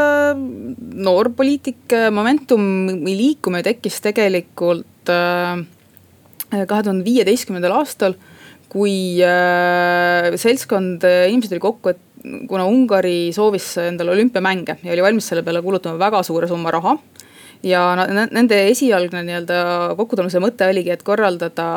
[1.07, 8.15] noor poliitik, Momentumi liikumine tekkis tegelikult kahe tuhande viieteistkümnendal aastal
[8.73, 9.21] kui
[10.41, 12.01] seltskond inimesed oli kokku, et
[12.47, 16.97] kuna Ungari soovis endale olümpiamänge ja oli valmis selle peale kulutama väga suure summa raha
[17.63, 17.81] ja
[18.31, 19.57] nende esialgne nii-öelda
[19.97, 21.67] kokkutulemise mõte oligi, et korraldada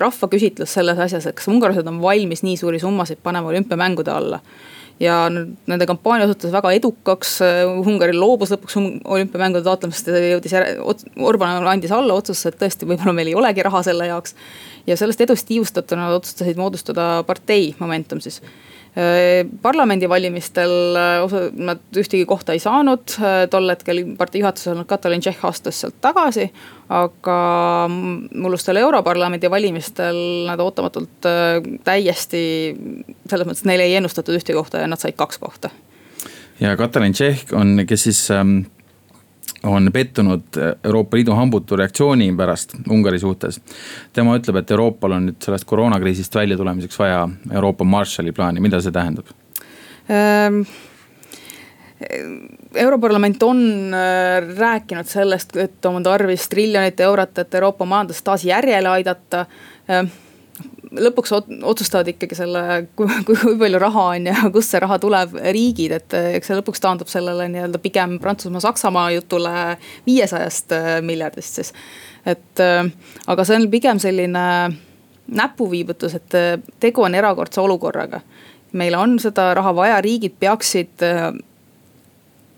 [0.00, 4.40] rahvaküsitlus selles asjas, et kas ungarlased on valmis nii suuri summasid panema olümpiamängude alla.
[5.00, 7.38] Ja nende kampaania osutus väga edukaks,
[7.80, 10.56] Ungari loobus lõpuks olümpiamängude taotlemisest ja jõudis,
[11.16, 14.36] Orban andis alla, otsustas, et tõesti, võib-olla meil ei olegi raha selle jaoks.
[14.86, 18.40] Ja sellest edust tiivustatuna nad otsustasid moodustada partei Momentum siis
[19.62, 25.44] parlamendivalimistel äh, nad ühtegi kohta ei saanud, äh, tol hetkel partei juhatuses olnud Katalin Tšehh
[25.46, 26.50] astus sealt tagasi.
[26.90, 27.36] aga
[28.34, 30.16] mullustel europarlamendi valimistel
[30.48, 31.28] nad ootamatult
[31.86, 32.40] täiesti,
[33.30, 35.70] selles mõttes neile ei ennustatud ühtegi kohta ja nad said kaks kohta.
[36.60, 38.64] ja Katalin Tšehh on, kes siis ähm
[39.62, 40.42] on pettunud
[40.84, 43.60] Euroopa Liidu hambutu reaktsiooni pärast Ungari suhtes.
[44.12, 48.92] tema ütleb, et Euroopal on nüüd sellest koroonakriisist väljatulemiseks vaja Euroopa Marshalli plaani, mida see
[48.92, 49.34] tähendab
[50.10, 50.62] ähm.?
[52.74, 53.60] europarlament on
[53.94, 59.46] äh, rääkinud sellest, et on tarvis triljonit eurot, et Euroopa majandust taas järjele aidata
[59.90, 60.10] ähm
[60.90, 62.62] lõpuks otsustavad ikkagi selle,
[62.98, 63.08] kui,
[63.60, 67.48] palju raha on ja kust see raha tuleb, riigid, et eks see lõpuks taandub sellele
[67.52, 69.52] nii-öelda pigem Prantsusmaa, Saksamaa jutule
[70.06, 71.74] viiesajast äh, miljardist siis.
[72.26, 72.86] et äh,
[73.26, 74.46] aga see on pigem selline
[75.30, 76.34] näpuviibutus, et
[76.82, 78.20] tegu on erakordse olukorraga.
[78.72, 81.06] meil on seda raha vaja, riigid peaksid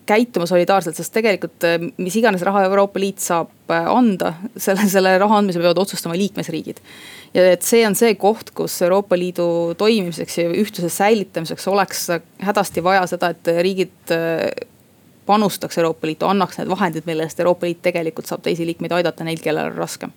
[0.07, 1.65] käituma solidaarselt, sest tegelikult
[2.03, 6.83] mis iganes raha Euroopa Liit saab anda, selle, selle raha andmise peavad otsustama liikmesriigid
[7.35, 9.47] ja et see on see koht, kus Euroopa Liidu
[9.79, 12.07] toimimiseks ja ühtsuse säilitamiseks oleks
[12.43, 14.51] hädasti vaja seda, et riigid äh,
[15.27, 19.25] panustaks Euroopa Liitu, annaks need vahendid, mille eest Euroopa Liit tegelikult saab teisi liikmeid aidata,
[19.25, 20.13] neil, kellel on raskem.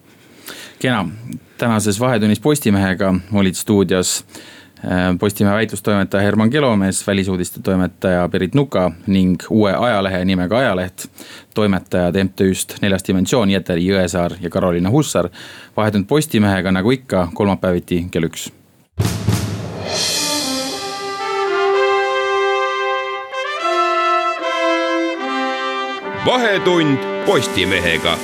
[0.79, 1.05] kena,
[1.57, 4.25] tänases Vahetunnis Postimehega olid stuudios
[5.19, 11.05] Postimehe väitlustoimetaja Herman Kelomees, välisuudiste toimetaja Berit Nuka ning uue ajalehe nimega Ajaleht.
[11.53, 15.29] toimetajad MTÜ-st Neljas Dimensioon, Jeteri Jõesaar ja Karoliina Hussar.
[15.77, 18.51] vahetunud Postimehega nagu ikka kolmapäeviti kell üks
[26.25, 28.17] vahetund Postimehega